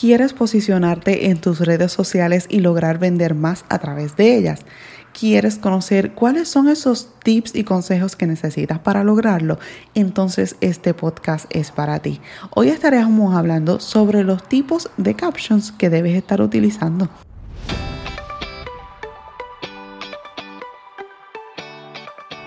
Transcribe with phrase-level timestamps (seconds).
[0.00, 4.60] ¿Quieres posicionarte en tus redes sociales y lograr vender más a través de ellas?
[5.12, 9.58] ¿Quieres conocer cuáles son esos tips y consejos que necesitas para lograrlo?
[9.94, 12.18] Entonces este podcast es para ti.
[12.54, 17.10] Hoy estaremos hablando sobre los tipos de captions que debes estar utilizando.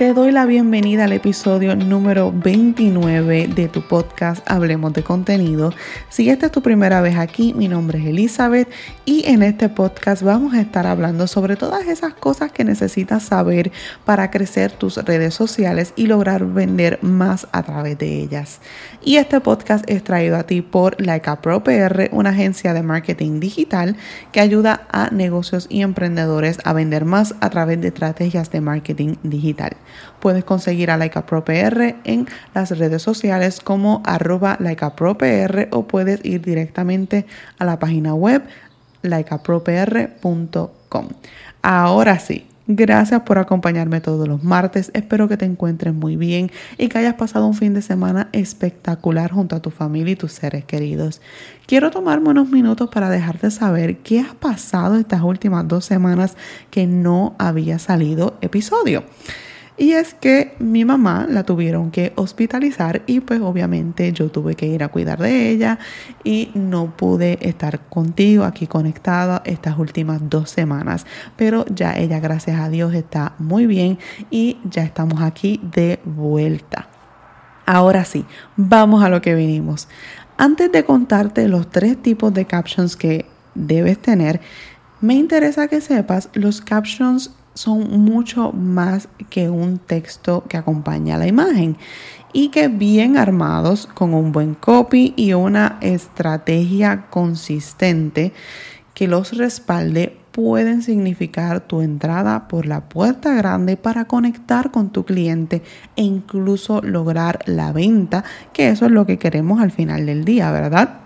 [0.04, 5.72] Te doy la bienvenida al episodio número 29 de tu podcast Hablemos de contenido.
[6.10, 8.68] Si esta es tu primera vez aquí, mi nombre es Elizabeth
[9.06, 13.72] y en este podcast vamos a estar hablando sobre todas esas cosas que necesitas saber
[14.04, 18.60] para crecer tus redes sociales y lograr vender más a través de ellas.
[19.06, 23.40] Y este podcast es traído a ti por Like Pro PR, una agencia de marketing
[23.40, 23.96] digital
[24.34, 29.16] que ayuda a negocios y emprendedores a vender más a través de estrategias de marketing
[29.24, 29.78] digital.
[30.20, 36.24] Puedes conseguir a Like Pro PR en las redes sociales como arroba PR o puedes
[36.24, 37.26] ir directamente
[37.60, 38.44] a la página web
[39.02, 41.08] likeapropr.com.
[41.62, 44.90] Ahora sí, Gracias por acompañarme todos los martes.
[44.94, 49.34] Espero que te encuentres muy bien y que hayas pasado un fin de semana espectacular
[49.34, 51.22] junto a tu familia y tus seres queridos.
[51.66, 56.38] Quiero tomarme unos minutos para dejarte saber qué ha pasado estas últimas dos semanas
[56.72, 59.04] que no había salido episodio.
[59.76, 64.68] Y es que mi mamá la tuvieron que hospitalizar y pues obviamente yo tuve que
[64.68, 65.80] ir a cuidar de ella
[66.24, 71.08] y no pude estar contigo aquí conectada estas últimas dos semanas.
[71.36, 73.98] Pero ya ella, gracias a Dios, está muy bien
[74.30, 76.88] y ya estamos aquí de vuelta.
[77.66, 79.88] Ahora sí, vamos a lo que vinimos.
[80.38, 84.42] Antes de contarte los tres tipos de captions que debes tener,
[85.02, 91.20] me interesa que sepas los captions son mucho más que un texto que acompaña a
[91.20, 91.78] la imagen
[92.34, 98.34] y que bien armados con un buen copy y una estrategia consistente
[98.94, 105.06] que los respalde pueden significar tu entrada por la puerta grande para conectar con tu
[105.06, 105.62] cliente
[105.96, 110.52] e incluso lograr la venta, que eso es lo que queremos al final del día,
[110.52, 111.03] ¿verdad?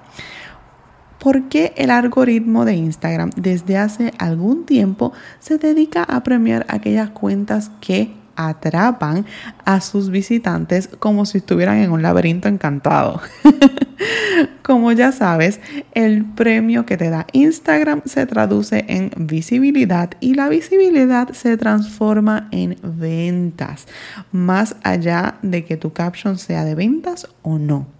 [1.27, 7.69] Porque el algoritmo de Instagram desde hace algún tiempo se dedica a premiar aquellas cuentas
[7.81, 9.25] que atrapan
[9.65, 13.19] a sus visitantes como si estuvieran en un laberinto encantado.
[14.61, 15.59] como ya sabes,
[15.93, 22.47] el premio que te da Instagram se traduce en visibilidad y la visibilidad se transforma
[22.51, 23.85] en ventas,
[24.31, 27.96] más allá de que tu caption sea de ventas o no.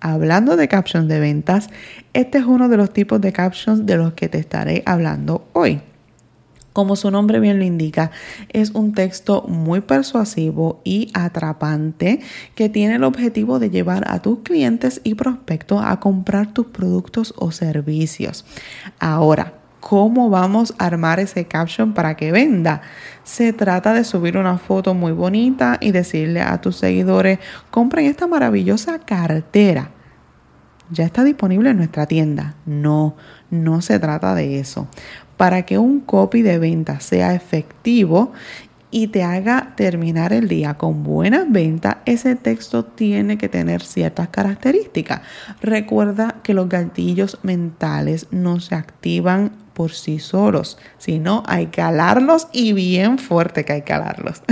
[0.00, 1.68] Hablando de captions de ventas,
[2.12, 5.80] este es uno de los tipos de captions de los que te estaré hablando hoy.
[6.76, 8.10] Como su nombre bien lo indica,
[8.50, 12.20] es un texto muy persuasivo y atrapante
[12.54, 17.32] que tiene el objetivo de llevar a tus clientes y prospectos a comprar tus productos
[17.38, 18.44] o servicios.
[18.98, 19.54] Ahora,
[19.88, 22.82] ¿cómo vamos a armar ese caption para que venda?
[23.22, 27.38] Se trata de subir una foto muy bonita y decirle a tus seguidores,
[27.70, 29.92] compren esta maravillosa cartera.
[30.90, 32.56] Ya está disponible en nuestra tienda.
[32.66, 33.14] No,
[33.48, 34.88] no se trata de eso.
[35.36, 38.32] Para que un copy de venta sea efectivo
[38.90, 44.30] y te haga terminar el día con buenas ventas, ese texto tiene que tener ciertas
[44.30, 45.20] características.
[45.60, 52.48] Recuerda que los gatillos mentales no se activan por sí solos, sino hay que alarlos
[52.50, 54.42] y bien fuerte que hay que alarlos.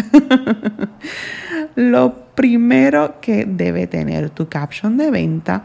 [1.77, 5.65] Lo primero que debe tener tu caption de venta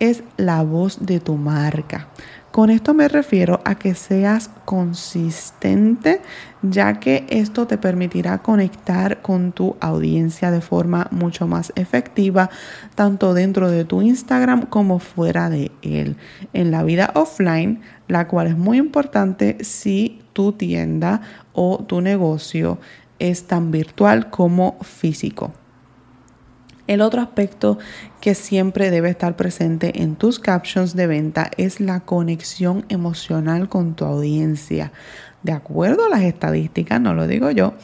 [0.00, 2.08] es la voz de tu marca.
[2.56, 6.22] Con esto me refiero a que seas consistente,
[6.62, 12.48] ya que esto te permitirá conectar con tu audiencia de forma mucho más efectiva,
[12.94, 16.16] tanto dentro de tu Instagram como fuera de él.
[16.54, 21.20] En la vida offline, la cual es muy importante si tu tienda
[21.52, 22.78] o tu negocio
[23.18, 25.52] es tan virtual como físico.
[26.86, 27.78] El otro aspecto
[28.20, 33.94] que siempre debe estar presente en tus captions de venta es la conexión emocional con
[33.94, 34.92] tu audiencia.
[35.42, 37.74] De acuerdo a las estadísticas, no lo digo yo,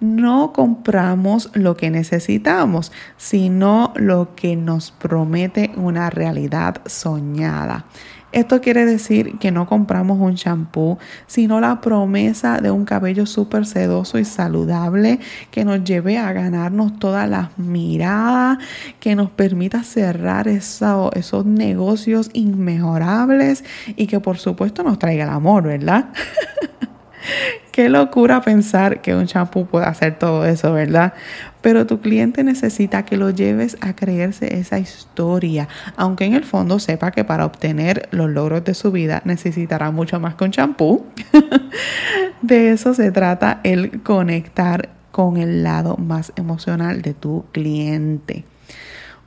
[0.00, 7.86] no compramos lo que necesitamos, sino lo que nos promete una realidad soñada.
[8.34, 10.98] Esto quiere decir que no compramos un shampoo,
[11.28, 15.20] sino la promesa de un cabello súper sedoso y saludable
[15.52, 18.58] que nos lleve a ganarnos todas las miradas,
[18.98, 23.62] que nos permita cerrar esos negocios inmejorables
[23.94, 26.08] y que por supuesto nos traiga el amor, ¿verdad?
[27.74, 31.12] Qué locura pensar que un champú puede hacer todo eso, ¿verdad?
[31.60, 35.66] Pero tu cliente necesita que lo lleves a creerse esa historia,
[35.96, 40.20] aunque en el fondo sepa que para obtener los logros de su vida necesitará mucho
[40.20, 41.04] más que un champú.
[42.42, 48.44] de eso se trata el conectar con el lado más emocional de tu cliente.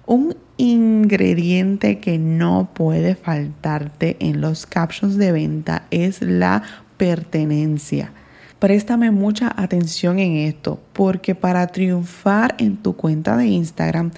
[0.05, 6.63] Un ingrediente que no puede faltarte en los captions de venta es la
[6.95, 8.13] pertenencia.
[8.59, 14.09] Préstame mucha atención en esto porque para triunfar en tu cuenta de Instagram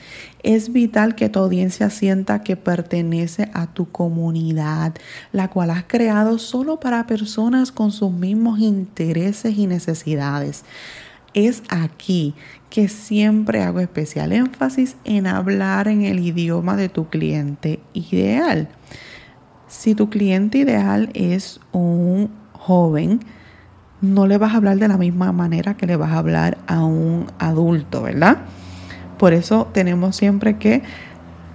[0.43, 4.95] es vital que tu audiencia sienta que pertenece a tu comunidad,
[5.33, 10.63] la cual has creado solo para personas con sus mismos intereses y necesidades.
[11.33, 12.33] Es aquí
[12.69, 18.69] que siempre hago especial énfasis en hablar en el idioma de tu cliente ideal.
[19.67, 23.19] Si tu cliente ideal es un joven,
[24.01, 26.83] no le vas a hablar de la misma manera que le vas a hablar a
[26.83, 28.37] un adulto, ¿verdad?
[29.17, 30.83] Por eso tenemos siempre que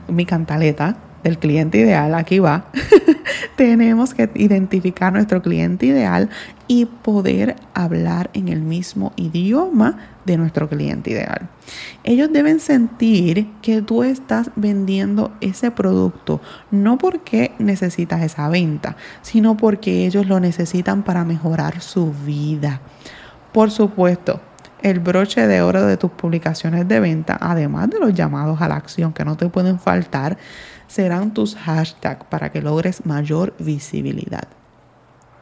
[0.09, 2.67] mi cantaleta del cliente ideal, aquí va,
[3.57, 6.31] tenemos que identificar nuestro cliente ideal
[6.67, 11.49] y poder hablar en el mismo idioma de nuestro cliente ideal.
[12.03, 19.57] Ellos deben sentir que tú estás vendiendo ese producto, no porque necesitas esa venta, sino
[19.57, 22.81] porque ellos lo necesitan para mejorar su vida.
[23.53, 24.41] Por supuesto,
[24.85, 28.77] el broche de oro de tus publicaciones de venta, además de los llamados a la
[28.77, 30.37] acción que no te pueden faltar,
[30.87, 34.49] serán tus hashtags para que logres mayor visibilidad.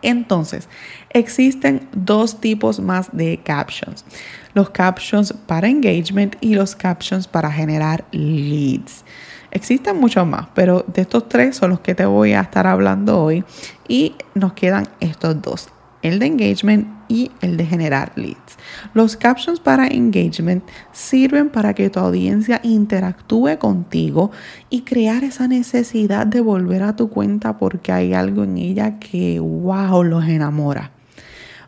[0.02, 0.68] Entonces,
[1.10, 4.04] existen dos tipos más de captions.
[4.52, 9.04] Los captions para engagement y los captions para generar leads.
[9.52, 13.22] Existen muchos más, pero de estos tres son los que te voy a estar hablando
[13.22, 13.44] hoy
[13.86, 15.68] y nos quedan estos dos,
[16.02, 18.56] el de engagement y el de generar leads.
[18.94, 24.30] Los captions para engagement sirven para que tu audiencia interactúe contigo
[24.68, 29.40] y crear esa necesidad de volver a tu cuenta porque hay algo en ella que,
[29.40, 30.90] wow, los enamora.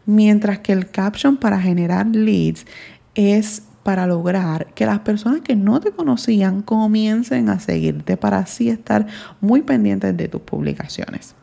[0.07, 2.67] Mientras que el caption para generar leads
[3.15, 8.71] es para lograr que las personas que no te conocían comiencen a seguirte para así
[8.71, 9.07] estar
[9.41, 11.35] muy pendientes de tus publicaciones.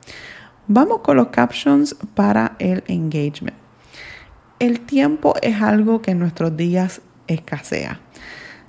[0.73, 3.57] Vamos con los captions para el engagement.
[4.57, 8.00] El tiempo es algo que en nuestros días escasea.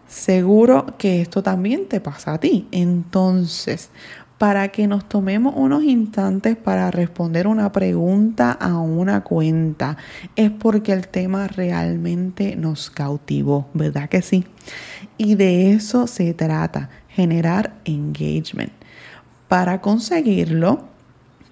[0.08, 2.66] Seguro que esto también te pasa a ti.
[2.72, 3.90] Entonces,
[4.37, 9.96] para que nos tomemos unos instantes para responder una pregunta a una cuenta,
[10.34, 14.44] es porque el tema realmente nos cautivó, ¿verdad que sí?
[15.19, 18.72] Y de eso se trata, generar engagement.
[19.46, 20.90] Para conseguirlo,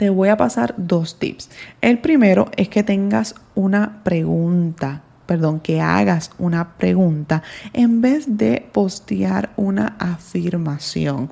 [0.01, 1.51] te voy a pasar dos tips.
[1.83, 7.43] El primero es que tengas una pregunta, perdón, que hagas una pregunta
[7.75, 11.29] en vez de postear una afirmación.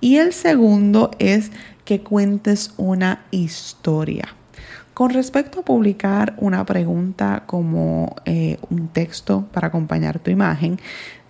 [0.00, 1.50] Y el segundo es
[1.84, 4.28] que cuentes una historia.
[4.94, 10.78] Con respecto a publicar una pregunta como eh, un texto para acompañar tu imagen,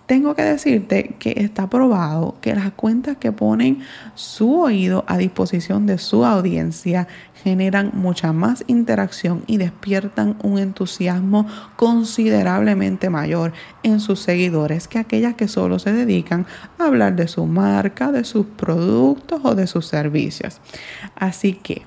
[0.07, 3.79] tengo que decirte que está probado que las cuentas que ponen
[4.15, 7.09] su oído a disposición de su audiencia
[7.43, 11.45] generan mucha más interacción y despiertan un entusiasmo
[11.75, 13.51] considerablemente mayor
[13.83, 16.47] en sus seguidores que aquellas que solo se dedican
[16.79, 20.61] a hablar de su marca, de sus productos o de sus servicios.
[21.15, 21.83] Así que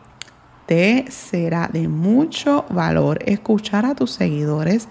[0.67, 4.87] te será de mucho valor escuchar a tus seguidores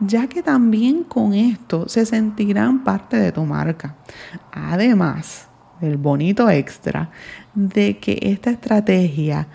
[0.00, 3.96] ya que también con esto se sentirán parte de tu marca.
[4.52, 5.48] Además
[5.80, 7.10] del bonito extra
[7.54, 9.48] de que esta estrategia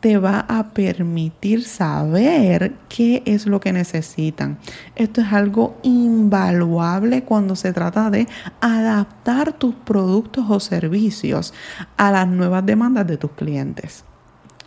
[0.00, 4.58] te va a permitir saber qué es lo que necesitan.
[4.96, 8.26] Esto es algo invaluable cuando se trata de
[8.60, 11.54] adaptar tus productos o servicios
[11.96, 14.04] a las nuevas demandas de tus clientes.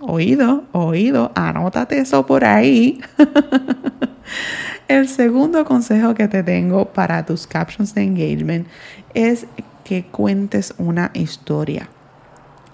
[0.01, 2.99] Oído, oído, anótate eso por ahí.
[4.87, 8.67] El segundo consejo que te tengo para tus captions de engagement
[9.13, 9.47] es
[9.83, 11.89] que cuentes una historia.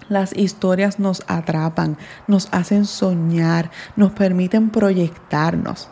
[0.09, 1.97] Las historias nos atrapan,
[2.27, 5.89] nos hacen soñar, nos permiten proyectarnos.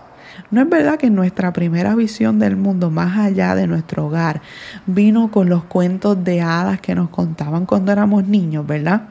[0.51, 4.41] No es verdad que nuestra primera visión del mundo más allá de nuestro hogar
[4.85, 9.09] vino con los cuentos de hadas que nos contaban cuando éramos niños, ¿verdad?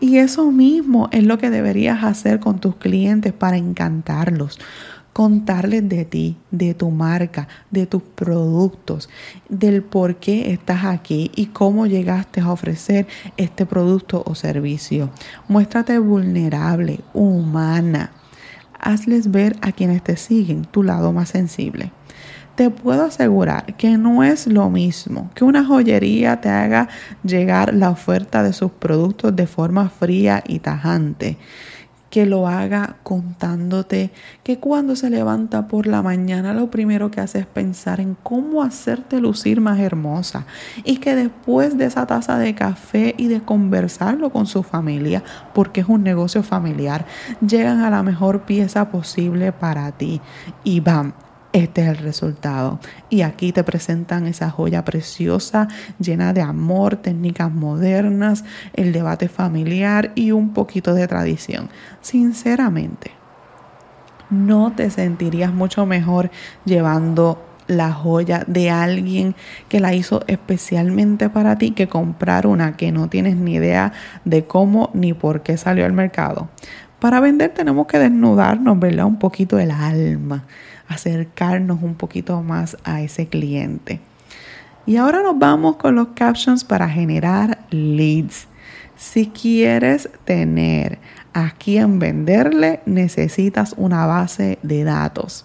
[0.00, 4.58] Y eso mismo es lo que deberías hacer con tus clientes para encantarlos
[5.14, 9.08] contarles de ti, de tu marca, de tus productos,
[9.48, 13.06] del por qué estás aquí y cómo llegaste a ofrecer
[13.36, 15.10] este producto o servicio.
[15.48, 18.10] Muéstrate vulnerable, humana.
[18.84, 21.90] Hazles ver a quienes te siguen tu lado más sensible.
[22.54, 26.88] Te puedo asegurar que no es lo mismo que una joyería te haga
[27.24, 31.36] llegar la oferta de sus productos de forma fría y tajante
[32.14, 34.12] que lo haga contándote
[34.44, 38.62] que cuando se levanta por la mañana lo primero que hace es pensar en cómo
[38.62, 40.46] hacerte lucir más hermosa.
[40.84, 45.80] Y que después de esa taza de café y de conversarlo con su familia, porque
[45.80, 47.04] es un negocio familiar,
[47.44, 50.20] llegan a la mejor pieza posible para ti.
[50.62, 51.14] Y van
[51.54, 52.80] este es el resultado.
[53.08, 55.68] Y aquí te presentan esa joya preciosa,
[56.00, 58.44] llena de amor, técnicas modernas,
[58.74, 61.70] el debate familiar y un poquito de tradición.
[62.00, 63.12] Sinceramente,
[64.30, 66.30] no te sentirías mucho mejor
[66.64, 69.36] llevando la joya de alguien
[69.68, 73.92] que la hizo especialmente para ti que comprar una que no tienes ni idea
[74.24, 76.48] de cómo ni por qué salió al mercado.
[76.98, 79.06] Para vender tenemos que desnudarnos, ¿verdad?
[79.06, 80.44] Un poquito el alma
[80.94, 84.00] acercarnos un poquito más a ese cliente.
[84.86, 88.48] Y ahora nos vamos con los captions para generar leads.
[88.96, 90.98] Si quieres tener
[91.32, 95.44] a quien venderle, necesitas una base de datos.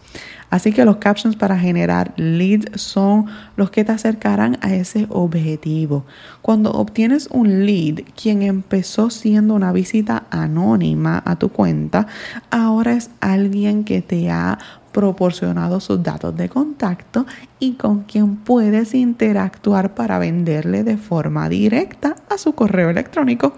[0.50, 6.06] Así que los captions para generar leads son los que te acercarán a ese objetivo.
[6.42, 12.08] Cuando obtienes un lead, quien empezó siendo una visita anónima a tu cuenta,
[12.50, 14.58] ahora es alguien que te ha
[15.00, 17.26] proporcionado sus datos de contacto
[17.58, 23.54] y con quien puedes interactuar para venderle de forma directa a su correo electrónico.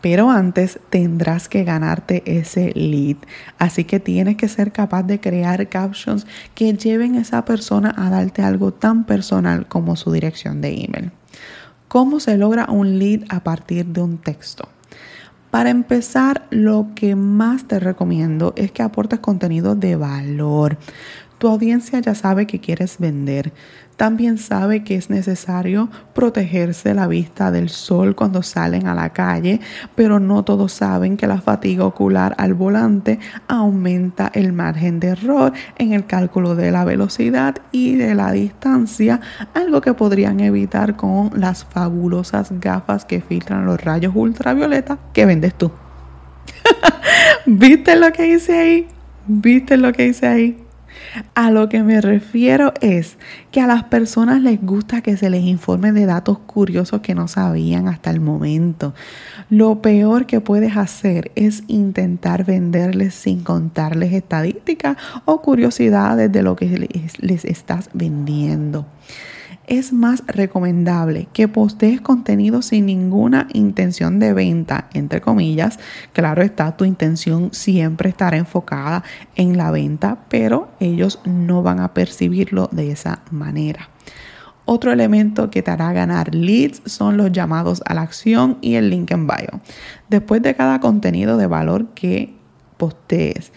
[0.00, 3.16] Pero antes tendrás que ganarte ese lead.
[3.58, 8.08] Así que tienes que ser capaz de crear captions que lleven a esa persona a
[8.08, 11.10] darte algo tan personal como su dirección de email.
[11.88, 14.68] ¿Cómo se logra un lead a partir de un texto?
[15.54, 20.78] Para empezar, lo que más te recomiendo es que aportes contenido de valor.
[21.44, 23.52] Tu audiencia ya sabe que quieres vender.
[23.98, 29.60] También sabe que es necesario protegerse la vista del sol cuando salen a la calle,
[29.94, 35.52] pero no todos saben que la fatiga ocular al volante aumenta el margen de error
[35.76, 39.20] en el cálculo de la velocidad y de la distancia,
[39.52, 45.52] algo que podrían evitar con las fabulosas gafas que filtran los rayos ultravioleta que vendes
[45.52, 45.70] tú.
[47.44, 48.88] ¿Viste lo que hice ahí?
[49.26, 50.63] ¿Viste lo que hice ahí?
[51.34, 53.16] A lo que me refiero es
[53.50, 57.28] que a las personas les gusta que se les informe de datos curiosos que no
[57.28, 58.94] sabían hasta el momento.
[59.50, 66.56] Lo peor que puedes hacer es intentar venderles sin contarles estadísticas o curiosidades de lo
[66.56, 68.86] que les, les estás vendiendo
[69.66, 75.78] es más recomendable que postees contenido sin ninguna intención de venta, entre comillas.
[76.12, 79.04] Claro está, tu intención siempre estará enfocada
[79.36, 83.88] en la venta, pero ellos no van a percibirlo de esa manera.
[84.66, 88.88] Otro elemento que te hará ganar leads son los llamados a la acción y el
[88.88, 89.60] link en bio.
[90.08, 92.34] Después de cada contenido de valor que
[92.78, 93.52] postees,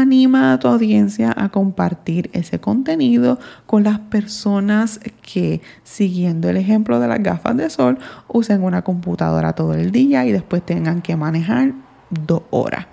[0.00, 6.98] anima a tu audiencia a compartir ese contenido con las personas que, siguiendo el ejemplo
[6.98, 11.16] de las gafas de sol, usen una computadora todo el día y después tengan que
[11.16, 11.72] manejar
[12.10, 12.86] dos horas.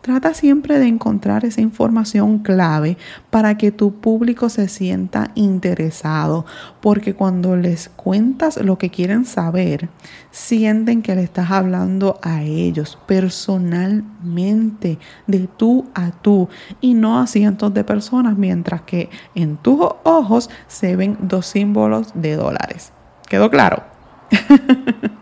[0.00, 2.96] Trata siempre de encontrar esa información clave
[3.28, 6.46] para que tu público se sienta interesado,
[6.80, 9.90] porque cuando les cuentas lo que quieren saber,
[10.30, 16.48] sienten que le estás hablando a ellos personalmente, de tú a tú,
[16.80, 22.12] y no a cientos de personas, mientras que en tus ojos se ven dos símbolos
[22.14, 22.94] de dólares.
[23.28, 23.82] ¿Quedó claro?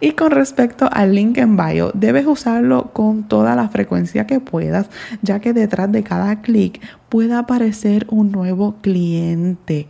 [0.00, 4.88] Y con respecto al link en bio, debes usarlo con toda la frecuencia que puedas,
[5.22, 9.88] ya que detrás de cada clic puede aparecer un nuevo cliente.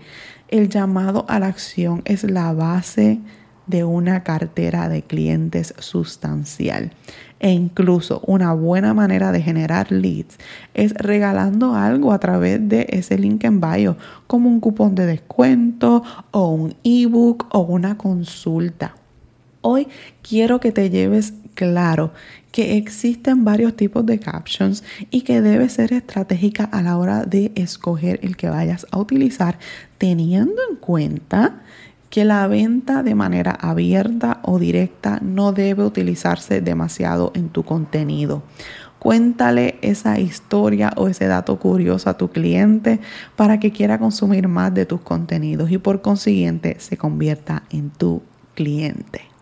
[0.49, 3.21] El llamado a la acción es la base
[3.67, 6.93] de una cartera de clientes sustancial.
[7.39, 10.39] E incluso una buena manera de generar leads
[10.73, 13.97] es regalando algo a través de ese link en bio,
[14.27, 18.95] como un cupón de descuento o un ebook o una consulta.
[19.69, 19.89] Hoy
[20.23, 22.13] quiero que te lleves claro
[22.53, 27.51] que existen varios tipos de captions y que debe ser estratégica a la hora de
[27.57, 29.59] escoger el que vayas a utilizar,
[29.99, 31.63] teniendo en cuenta
[32.11, 38.45] que la venta de manera abierta o directa no debe utilizarse demasiado en tu contenido.
[39.01, 43.01] Cuéntale esa historia o ese dato curioso a tu cliente
[43.35, 48.23] para que quiera consumir más de tus contenidos y por consiguiente se convierta en tu
[48.55, 49.36] cliente.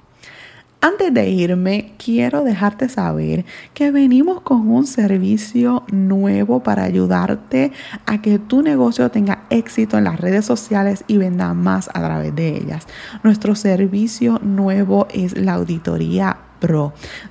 [0.84, 7.72] Antes de irme, quiero dejarte saber que venimos con un servicio nuevo para ayudarte
[8.04, 12.36] a que tu negocio tenga éxito en las redes sociales y venda más a través
[12.36, 12.86] de ellas.
[13.22, 16.36] Nuestro servicio nuevo es la auditoría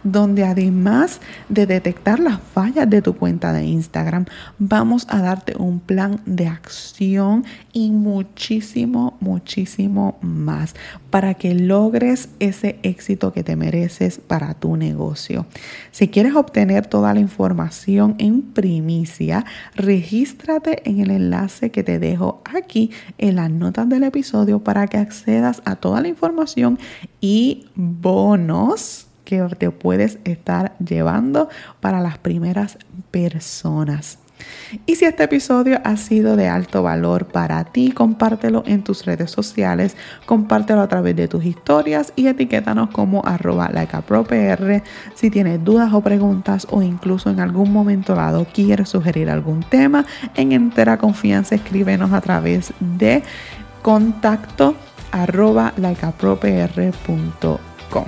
[0.03, 4.25] donde además de detectar las fallas de tu cuenta de Instagram,
[4.59, 10.75] vamos a darte un plan de acción y muchísimo, muchísimo más
[11.09, 15.45] para que logres ese éxito que te mereces para tu negocio.
[15.91, 22.41] Si quieres obtener toda la información en primicia, regístrate en el enlace que te dejo
[22.45, 26.77] aquí en las notas del episodio para que accedas a toda la información
[27.19, 31.49] y bonos que te puedes estar llevando
[31.79, 32.77] para las primeras
[33.11, 34.19] personas.
[34.85, 39.31] Y si este episodio ha sido de alto valor para ti, compártelo en tus redes
[39.31, 44.83] sociales, compártelo a través de tus historias y etiquétanos como arroba likeapropr.
[45.13, 50.05] Si tienes dudas o preguntas o incluso en algún momento dado quieres sugerir algún tema,
[50.35, 53.23] en entera confianza escríbenos a través de
[53.81, 54.75] contacto
[55.11, 58.07] arroba likeapropr.com.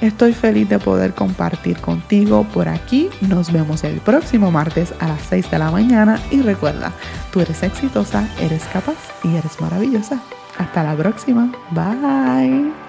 [0.00, 3.08] Estoy feliz de poder compartir contigo por aquí.
[3.20, 6.92] Nos vemos el próximo martes a las 6 de la mañana y recuerda,
[7.32, 10.20] tú eres exitosa, eres capaz y eres maravillosa.
[10.58, 11.52] Hasta la próxima.
[11.70, 12.85] Bye.